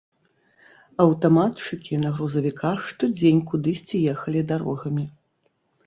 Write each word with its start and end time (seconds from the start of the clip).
Аўтаматчыкі 1.05 2.01
на 2.05 2.09
грузавіках 2.17 2.77
штодзень 2.89 3.45
кудысьці 3.53 3.97
ехалі 4.19 4.47
дарогамі. 4.55 5.11